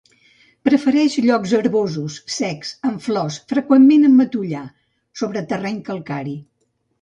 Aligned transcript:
Prefereix 0.67 1.17
llocs 1.25 1.51
herbosos, 1.57 2.15
secs, 2.35 2.71
amb 2.91 3.03
flors, 3.09 3.37
freqüentment 3.53 4.09
amb 4.09 4.19
matollar; 4.23 4.65
sobre 5.23 5.45
terreny 5.53 5.79
calcari. 5.93 6.35